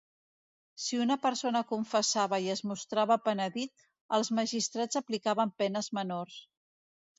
Si 0.85 0.97
una 1.01 1.17
persona 1.25 1.61
confessava 1.71 2.39
i 2.47 2.49
es 2.55 2.63
mostrava 2.71 3.19
penedit, 3.27 3.85
els 4.19 4.33
magistrats 4.41 5.01
aplicaven 5.05 5.55
penes 5.63 5.95
menors. 6.01 6.43